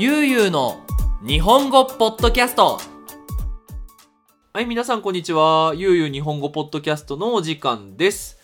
[0.00, 0.80] ゆうゆうの
[1.26, 2.78] 日本語ポッドキャスト
[4.52, 5.72] はい、皆さんこんにちは。
[5.74, 8.38] ゆうゆう日本語ポッドキャストのお時間です。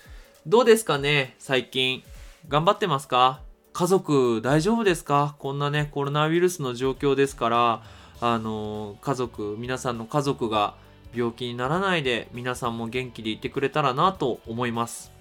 [0.48, 2.02] どうですかね最近。
[2.48, 3.40] 頑張ってますか？
[3.72, 5.36] 家族大丈夫ですか？
[5.38, 7.82] こんなね、コロナウイルスの状況ですから、
[8.20, 10.74] あの家族、皆さんの家族が
[11.14, 15.13] 病気にならないで、皆さんも元気でいてくれたらなと思います。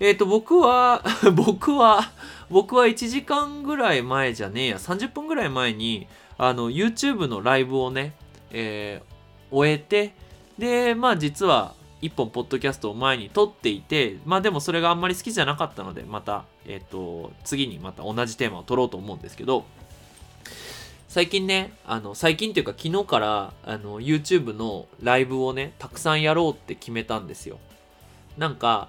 [0.00, 1.04] えっ、と、僕は、
[1.36, 2.10] 僕は、
[2.48, 6.06] 僕は1時間ぐらい前じゃねえや、30分ぐらい前に、
[6.38, 8.14] あの、YouTube のライブをね、
[8.50, 9.10] えー
[9.52, 10.12] 終えて、
[10.58, 19.64] で、まあ実は、一本ポッドキャストを前に撮っていて、まあでもそれがあんまり好きじゃなかったので、また、えっ、と、次にまた同じテーマを撮ろうと思うんですけど、
[21.08, 27.58] 最近ね、あの、最近っていうか昨日から、あの、YouTube のライブをね、たくさんやろうって決めたんですよ。
[28.38, 28.88] なんか、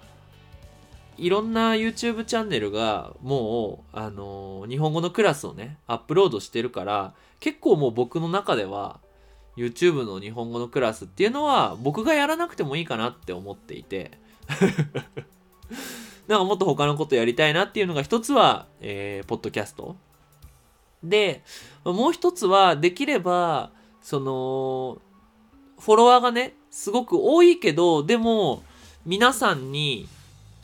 [1.16, 9.00] いろんな YouTube チャンネルがもう、あの日本語のクラスをね、アップロードしてるから、結構もう僕の中では、
[9.56, 14.12] YouTube の日本語のクラスっていうのは、僕がやらなくてもいいかなって思っていて、
[16.26, 19.96] なんかもっと他のことやりたいなっていうのが一つは、えー、ポッドキャスト。
[21.02, 21.42] で、
[21.84, 24.98] もう一つは、できれば、その、
[25.80, 28.62] フォロワーがね、すごく多いけど、でも、
[29.04, 30.08] 皆さんに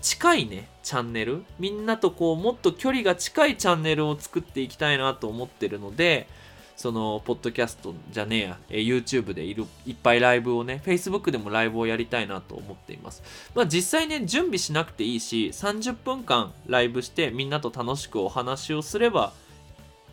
[0.00, 1.44] 近いね、チャンネル。
[1.58, 6.28] みんなとこう、もっと距離が近いチャンネルを作っていきたいなと思ってるので、
[6.76, 13.24] その、ポッドキャストじゃねえや、え YouTube でいる、いっぱいライブをね、Facebook でもライブをやりたいなと思っています。
[13.56, 19.32] まあ実際ね、準備しなくていいし、30分間ライブしてみんなと楽しくお話をすれば、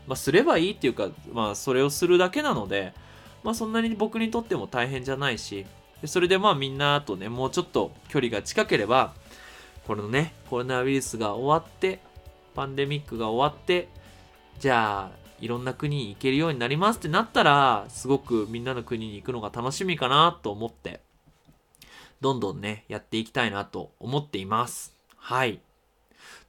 [0.07, 2.93] まあすればいいっていうか、まあそれをするだけなので、
[3.43, 5.67] まあそんなに僕にとっても大変じゃないし、
[6.05, 9.13] それでまあみんなとね、もうちょっと距離が近ければ、
[9.85, 11.99] このね、コロナウイルスが終わって、
[12.55, 13.87] パンデミックが終わって、
[14.59, 21.01] じゃあ、いろんな国に行けるようになりますってなったら、すごくみんなの国に行くのが楽しみかなと思って、
[22.19, 24.95] どんどんね、やっていきたいなと思っています。
[25.17, 25.59] はい。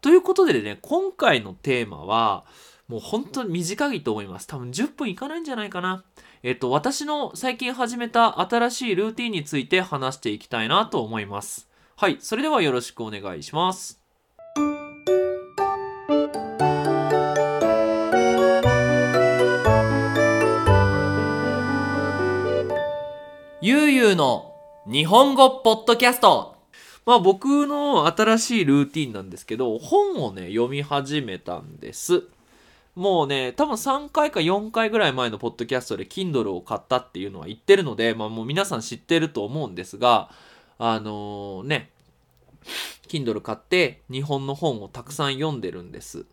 [0.00, 2.46] ということでね、今回のテーマは、
[2.88, 4.46] もう本当に短いと思います。
[4.46, 6.04] 多分10分いかないんじゃないかな。
[6.42, 11.68] えっと、私の最近始めた新しいルーティンについて話していきたいなと思います。
[11.98, 13.98] はい、それではよろしくお願いします。
[23.62, 24.52] ゆうゆうの
[24.86, 26.56] 日本語ポッドキャスト。
[27.06, 32.24] まあ僕の新しいルーティンなんですけど、本をね、読み始めたんです。
[32.94, 40.28] もうね、多分3回か4回ぐらい前のポッドキャストで Kindle を買ったっていうのは言ってるので、まあもう皆さん知ってると思うんですが、
[40.78, 41.90] あのね、
[43.08, 46.26] Kindle 買って日本の本をたくさん読んでるんです。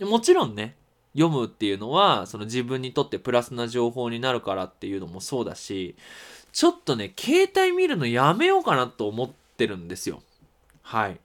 [0.00, 0.76] もちろんね、
[1.14, 5.96] 読むっていうのは、その自分にとってプラスな情報になるからっていうのもそうだし、
[6.52, 10.22] ちょっとね、携帯見るのやめようかなと思ってるんですよ。
[10.82, 11.18] はい。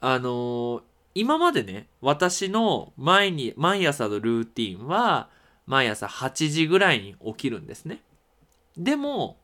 [0.00, 0.82] あのー
[1.14, 5.28] 今までね、私の毎に、毎朝のルーティンは、
[5.66, 8.00] 毎朝8時ぐらいに起きるんですね。
[8.76, 9.36] でも、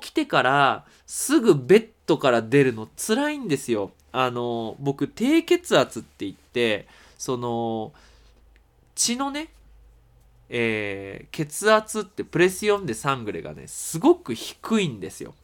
[0.00, 3.92] 起きてからすぐベッドから出るの辛いんですよ。
[4.12, 6.86] あの僕、低血圧って言って、
[7.18, 7.92] その、
[8.94, 9.48] 血のね、
[10.48, 15.34] えー血圧ってプレスヨンでサングレがね、すごく低いんですよ。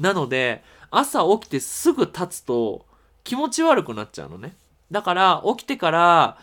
[0.00, 2.84] なので、朝起きてすぐ立つと
[3.24, 4.54] 気持ち悪くなっちゃうのね。
[4.90, 6.38] だから、起きてから、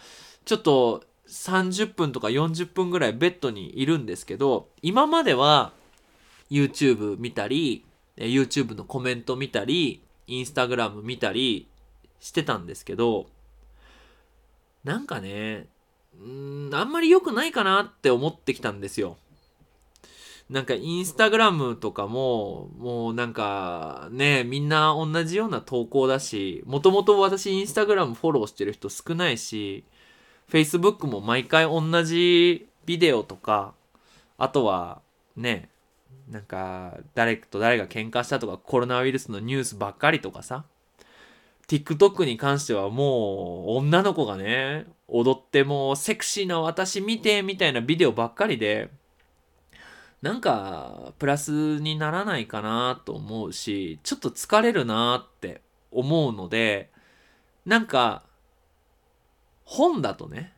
[0.46, 5.74] ちょっと30分とか40分ぐらいベッドにいるんですけど、今までは
[6.50, 7.86] YouTube 見たり、
[8.18, 11.68] え YouTube のコメント見たり、Instagram 見たり
[12.20, 13.28] してたんですけど、
[14.84, 15.68] なんかね、
[16.20, 19.18] うん、あんまり良くないかなって思ってきたんですよ。
[20.50, 29.84] なんかインスタグラムとかも、もうなんかね、みんな同じような投稿だし、もともと私インスタグラムフォローしてる人少ないし、
[30.52, 33.76] Facebook も毎回同じビデオとか、
[34.40, 35.02] あとは
[35.36, 35.70] ね、
[36.30, 40.64] なんか誰と誰が喧嘩したとかコロナウイルスのニュースばっかりとかさ、
[41.68, 48.90] TikTok に関してはもう女の子がね、踊ってもうセクシーな私見てみたいなビデオばっかりで、
[50.22, 55.62] なんかプラスにならないかなと思うし、ちょっと疲れるなって
[55.92, 56.90] 思うので、
[57.66, 58.24] なんか
[59.64, 60.54] 本だとね、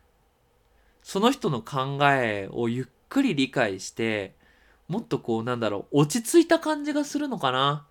[1.02, 4.34] その人の考えをゆっくり理解して、
[4.92, 7.86] もっとこうなんだろう、落ち着いた感じがするのかな。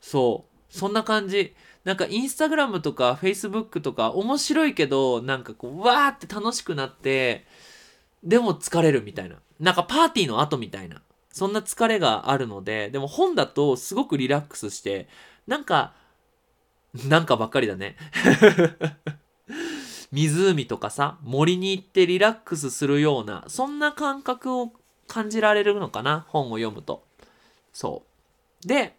[0.00, 0.74] そう。
[0.74, 1.54] そんな感じ。
[1.84, 7.44] なんかインスタグラムとかフェイスブックとか面白いけど、なんかこう、わーって楽しくなって、
[8.24, 9.36] でも疲れるみたいな。
[9.60, 11.02] なんかパーティーの後みたいな。
[11.30, 15.06] そんな疲れがあるので、でも本だとすごくリラックスして、
[15.46, 15.92] なんか、
[17.06, 17.96] なんかばっかりだね。
[20.12, 24.72] 湖とかさ、森に行ってリラックスするような、そんな感覚を
[25.08, 27.04] 感じられるのかな、本を読むと。
[27.72, 28.04] そ
[28.64, 28.68] う。
[28.68, 28.96] で、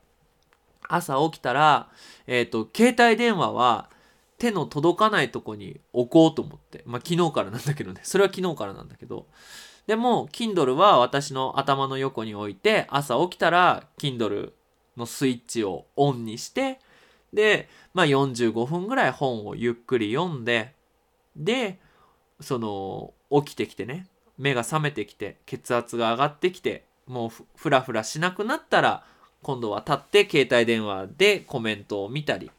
[0.87, 1.89] 朝起きたら、
[2.27, 3.89] えっ、ー、と、携帯電話は
[4.37, 6.83] 手の届かないとこに置こうと思って。
[6.85, 8.01] まあ、昨日からなんだけどね。
[8.03, 9.27] それは昨日からなんだけど。
[9.85, 14.51] でも、Kindle は私の頭の横に置いて、朝起きたら、Kindle
[14.97, 16.79] のスイッチをオンにして、
[17.33, 20.73] で、まあ45分ぐらい本をゆっくり読んで、
[21.35, 21.79] で、
[22.39, 23.13] その、
[23.43, 24.07] 起きてきてね、
[24.39, 29.03] 目が覚めてきて、血圧が上がってきて、もうふらふらしなくなったら、
[29.43, 32.49] 今度は立って携帯電話でコメントを見たり、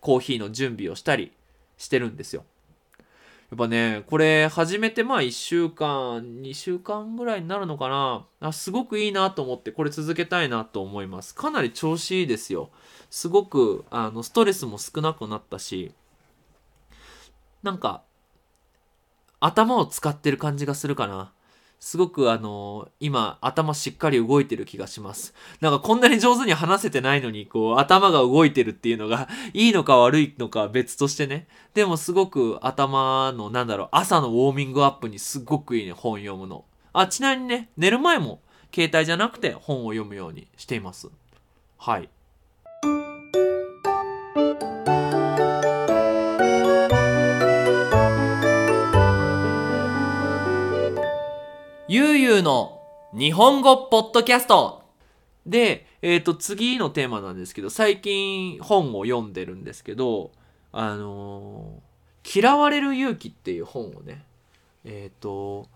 [0.00, 1.32] コーヒーの準備をしたり
[1.76, 2.44] してるんですよ。
[3.50, 11.34] やっぱね、これ始めてまあ1週間、2週間ぐらいになるのかなあ、すごくいいなと思ってこれ続けたいなと思います。
[11.34, 12.70] かなり調子いいですよ。
[13.10, 15.92] すごくあのストレスも少なくなったし、
[17.62, 18.02] なんか
[19.40, 21.32] 頭を使ってる感じがするかな。
[21.78, 25.34] すごくあの今頭しっかり動いてる気がします。
[25.60, 31.46] なんかこんなに上手に話せてないのにこう頭が動いてるっていうのが いいのか悪いのか別としてね。
[31.74, 36.64] でもすごく頭のなんだろう朝のウォーミングアップにすっごくいいね本読むの。
[36.92, 38.40] あ、ちなみにね寝る前も
[38.74, 41.10] 携帯じゃなくて本を読むようにしています。
[41.78, 42.08] はい。
[52.36, 52.82] ゆうゆうの
[53.14, 54.82] 日本語ポッドキャスト
[55.46, 60.32] で、えっ、ー、と、次のテーマなんですけど、最近本を読んでるんですけど、
[60.70, 64.22] あのー、嫌われる勇気っていう本をね、
[64.84, 65.66] えっ、ー、と、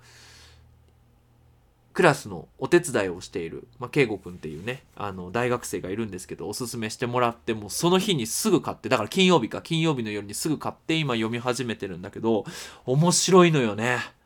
[1.94, 12.44] クラスのお手伝いをしている、まあ、圭吾くんっていうね、あの、大学生がいるんですけど、おすすめしてもらって、もうその日にすぐ買って、だから金曜日か、金曜日の夜にすぐ買って今読み始めてるんだけど、
[12.84, 14.19] 面白いのよね。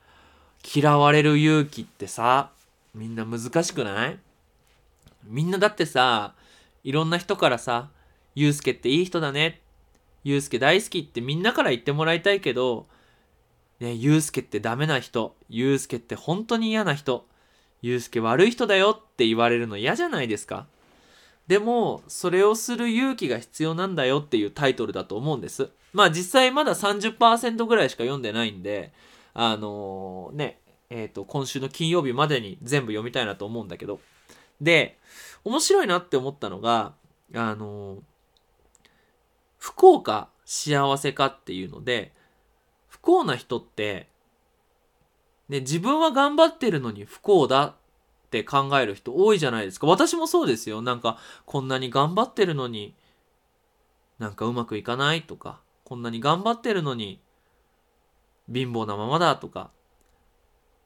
[0.64, 2.50] 嫌われる勇気ってさ、
[2.94, 4.18] みんな難しくない？
[5.24, 6.34] みんなだってさ、
[6.82, 7.90] いろんな人からさ、
[8.34, 9.60] ゆうすけっていい人だね。
[10.22, 12.86] ゆうすけ大好きってみんなから言ってもらいたいけど、
[13.80, 15.36] ね、ゆうすけってダメな人。
[15.48, 17.26] ゆうすけって本当に嫌な人。
[17.82, 20.66] ゆうすけ悪い人だよって言われるの嫌じゃないですか。
[21.46, 25.68] でも、それをする勇気が必要なんだよっていうタイトルだと思うんです。
[25.92, 28.92] まあ実際まだ30%ぐらいしか読んでないんで、
[29.34, 30.60] あのー、ね、
[30.90, 34.00] えっ、ー、と、今週の金曜日までに全部読みたいなと思うんだけど。
[34.60, 34.98] で、
[35.44, 36.94] 面白いなって思ったのが、
[37.34, 38.00] あのー、
[39.58, 42.12] 不幸か幸せかっていうので、
[42.86, 44.08] 不幸な人って、
[45.48, 47.74] ね、自分は頑張ってるのに不幸だっ
[48.30, 49.86] て考える人多いじゃないですか。
[49.86, 50.80] 私もそうですよ。
[50.80, 52.94] なんか、こんなに頑張ってるのに、
[54.18, 57.20] なんかうまくいかないとか、こんなに頑張ってるのに、
[58.52, 59.70] 貧乏なままだとか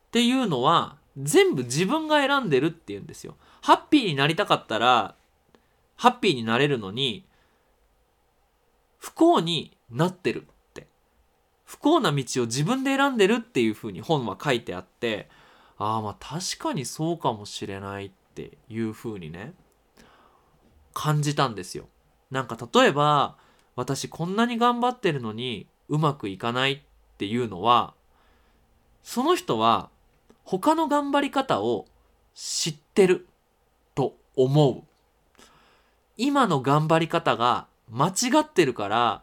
[0.08, 3.36] っていうのは全部自分が選んでるっていうんですよ。
[3.60, 5.14] ハッピーになりたかったら
[5.96, 7.26] ハッピーになれるのに
[8.98, 10.44] 不幸になってるっ
[10.74, 10.86] て
[11.64, 15.28] 不幸な道を自分で選んでるっていうふうに本は書いてあって
[15.76, 19.54] ああまあ確かにそうかもしれないっていうふうにね
[20.94, 21.88] 感じたんですよ。
[22.30, 23.36] なんか例えば
[23.76, 26.80] 私こんなに頑張ってるのにうまくいかないっ
[27.18, 27.94] ていうのは
[29.02, 29.90] その人は
[30.44, 31.86] 他の頑張り方を
[32.34, 33.26] 知ってる
[33.94, 34.82] と思う。
[36.16, 39.22] 今の頑張り方が間違ってるから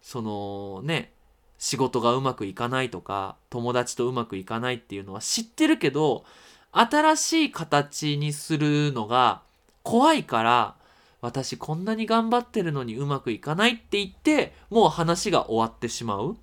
[0.00, 1.12] そのね
[1.58, 6.24] 仕事がうまくいかないとか友達とうまくいかないっていうのは知ってるけど
[6.72, 9.42] 新しい形にするのが
[9.82, 10.74] 怖いから
[11.20, 16.36] 私こんなに頑張ってるのにうまくいかないって言ってもう話が終わってしまう。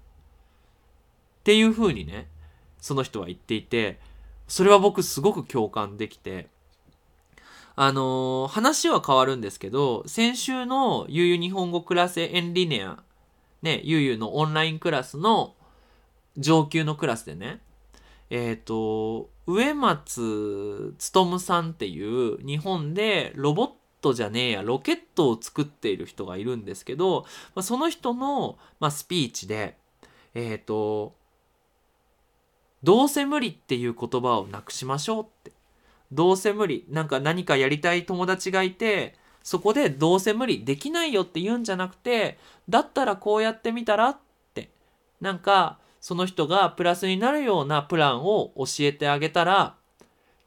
[1.41, 2.27] っていうふうにね
[2.79, 4.00] その人は言っていて
[4.48, 6.48] それは僕すごく共感できて
[7.75, 13.01] あのー、話は変わるんですけど先週のゆうゆう日本語クラスエンリネア
[13.63, 15.55] ねゆうゆうのオンラインクラスの
[16.38, 17.62] 上級のクラスでね
[18.29, 23.69] えっ、ー、と植松勉さんっていう日本でロボッ
[24.01, 29.77] トじゃねえやロケットを作っている人がいるんですけど、まあ、その人の、まあ、スピーチで
[30.33, 31.15] えっ、ー、と
[32.83, 35.51] どうせ無理っていう言葉をなくしましょうって。
[36.11, 36.85] どうせ無理。
[36.89, 42.38] なんか何かやりたい友達がいて、そこでどうせ無理できないよって言うんじゃなくて、
[42.69, 44.17] だったらこうやってみたらっ
[44.53, 44.69] て。
[45.19, 49.75] なんか、その人がプラスになるようなプランを教えてあげたら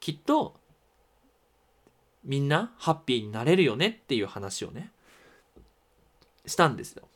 [0.00, 0.56] きっと
[2.24, 4.90] みんなハッピーになれるよねっていう話をね
[6.44, 7.08] したんですよ。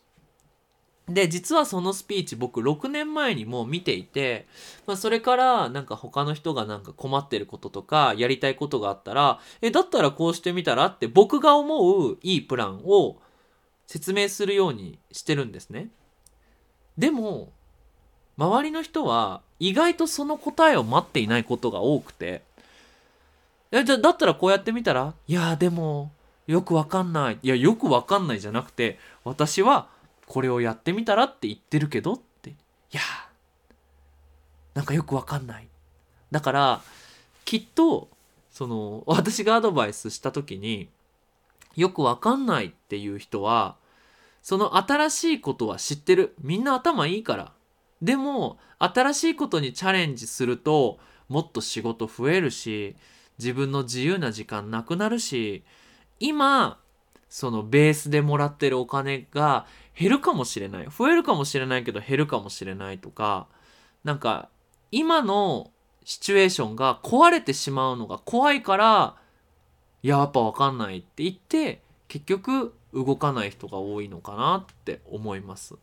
[1.09, 4.47] で実はそのスピーチ僕6年前にも見ていて、
[4.87, 13.17] まあ、それからなんか他の人がなんか困ってることとかやりたいことがあったらえだったらこうしてみたらって僕が思ういいプランを
[13.87, 15.89] 説明するようにしてるんですね。
[16.99, 17.53] でも
[18.37, 22.43] 周りの人は意外とその答えを待っていないことが多くて
[23.73, 25.15] えじゃだったらこうやってみたら？
[25.27, 26.13] いやでも
[26.47, 29.89] よくわかんないいやよくわかんないじゃなくて私は
[30.29, 32.51] これをやってみたらって言ってるけどって。
[32.51, 32.55] い
[32.93, 33.01] や
[34.75, 35.69] なんかよくわかんない。
[36.31, 36.81] だから
[37.45, 38.09] きっと
[38.51, 40.89] その私がアドバイスした時に
[41.75, 43.77] よくわかんないっていう人は
[44.43, 46.35] その新しいことは知ってる。
[46.41, 47.53] みんな頭いいから。
[48.03, 52.97] でも新しいことにチャレンジするともっと仕事増えるし
[53.39, 55.65] 自分の自由な時間なくなるし
[56.21, 56.79] 今
[57.29, 59.67] そのベースでもらってるお金が
[59.99, 60.87] 減るかもしれない。
[60.87, 63.47] 増えるかもしれないけど減るかもしれないとか
[64.05, 64.49] なんか
[64.91, 65.71] 今の
[66.05, 69.17] シチュエーションが壊れてしまうのが怖いから
[70.03, 75.75] やっぱ分かんないって言って結局動かない人が多いのかなって思います。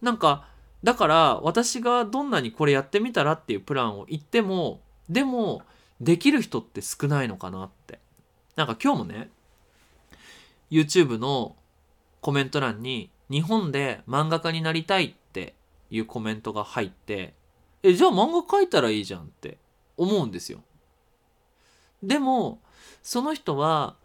[0.00, 0.48] なんか
[0.82, 5.62] だから私がどんなにこれやってみたらっていうプランを言ってもでも
[6.00, 8.00] できる人って少ないのかなって。
[8.56, 9.30] なんか今日もね
[10.72, 11.54] YouTube の
[12.22, 15.54] コメント欄に日本で漫画家になりたいって
[15.90, 17.34] いうコメントが入って
[17.82, 19.58] えじゃあ漫画描いたらいいじゃんって
[19.98, 20.60] 思うんですよ。
[22.02, 22.60] でも
[23.02, 23.96] その人は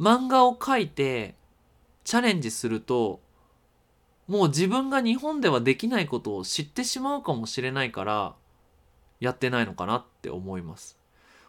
[0.00, 1.34] 漫画を描いて
[2.04, 3.20] チャレンジすると
[4.28, 8.34] もう自分が日本ではできないことを知ってしまうかもしれないから
[9.20, 10.98] やってないのかなって思います。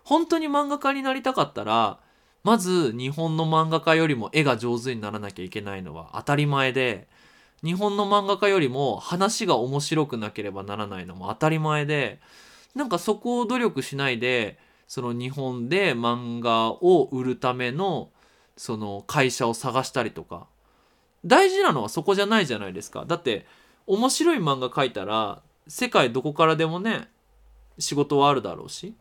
[0.04, 2.00] 本当に漫画家になりたかったら
[2.44, 7.08] まず日本の漫画家よりも絵が上手にならなきゃいけないのは当たり前で
[7.64, 12.20] 日本の漫画家よりも話が面白くなければならないのも当たり前で
[12.76, 18.10] なんかそこを努力しないでその日本で漫画を売るための
[18.56, 20.48] その会社を探したりとか。
[21.26, 23.06] 大事なのはそこじゃないじゃないですか。
[23.06, 23.46] だって
[23.88, 27.10] 面白い漫画描いたら世界どこからでもね
[27.78, 28.96] 仕事はあるだろうし。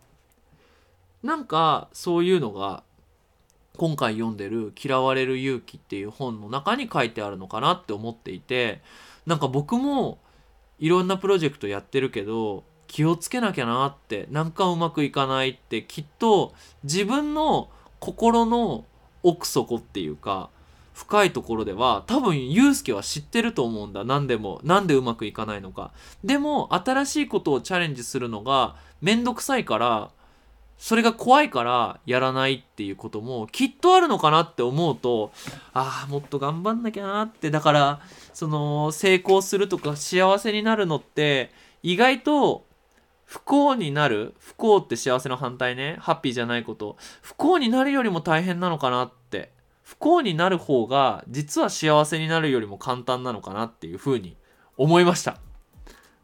[1.23, 2.85] なんかそういうのが
[3.79, 8.83] 今回読んでる「嫌われる勇気」っていう本の中に書いてあるのかなって思っていて
[9.25, 10.19] なんか僕も
[10.81, 17.69] いろんなプロジェクトやってるけど気をつけなきゃなってなんかうまくいかないってきっと自分の
[18.01, 18.85] 心の
[19.23, 20.51] 奥底っていうか
[20.93, 24.03] 深いところでは多分ユうスケは知ってると思うんだ。
[24.03, 25.93] 何でも何でうまくいかないのか。
[26.25, 30.11] でも新しいことをチャレンジするのがめんどくさいから
[30.79, 35.33] それが怖いからやらないっていうこともきっとあるのかなって思うと
[35.75, 37.51] ああもっと頑張んなきゃなって。
[37.51, 38.01] だから
[38.33, 41.51] その成功するとか幸せになるのって
[41.83, 42.65] 意外と
[43.25, 44.35] 不幸になる。
[44.39, 45.97] 不幸って幸せの反対ね。
[46.01, 46.97] ハッピーじゃないこと。
[47.21, 49.53] 不幸になるよりも大変なのかなって。
[49.83, 54.37] 不幸になる方が実は幸せになるよりも簡単なのかなっていうふうに
[54.77, 55.39] 思いました。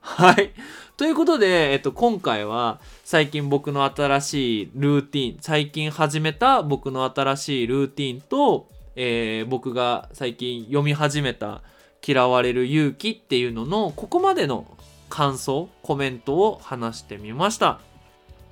[0.04, 0.52] はい。
[0.98, 11.62] ということで、えっと、今回は最近僕の新しいルーティン、最近始めた僕の新しいルーティンと、えー、僕が最近読み始めた
[12.06, 14.66] 嫌われる勇気っていうのの、ここまでの
[15.08, 17.80] 感想、コメントを話してみました。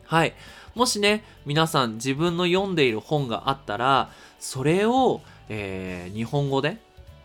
[0.07, 0.33] はい。
[0.75, 6.79] もしね、皆さん自分の読んでいる本があったら、それを、えー、日本語で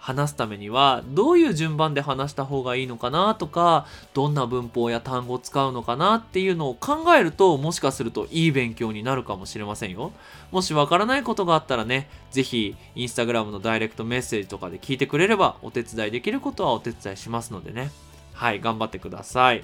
[0.08, 10.14] 話すためにはどういう順番で話した方がいいのかなとかどんな文法や単語を使うのかなっていうのを考えるともしかするといい勉強になるかもしれませんよ。
[10.50, 17.92] もしわからないことがあったらね是非インスタグラムのダイレクトメッセージとかで聞いてくれればお手伝いできることはお手伝いしますのでね。
[18.32, 19.64] はい頑張ってください。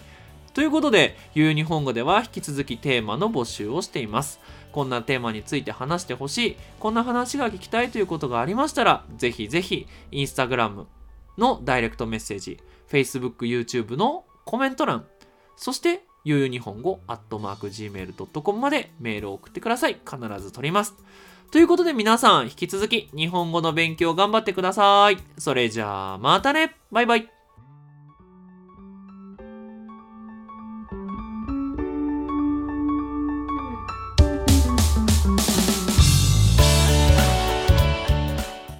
[0.54, 4.40] ということで、ゆう日本語では引き続きテーマの募集をしています。
[4.74, 10.88] こんなテーマについて話してほしい、こんな話が聞きたいということがありましたら、ぜひぜひ、インスタグラム
[11.38, 15.06] のダイレクトメッセージ、Facebook、YouTube のコメント欄、
[15.56, 20.00] そして、ゆうゆう日本語、アットマーク Gmail.com までメールを送ってください。
[20.10, 20.96] 必ず取ります。
[21.52, 25.18] ということで皆さん、引き続き日本語の勉強頑張ってください。
[25.38, 27.33] それじゃあ、またねバイバイ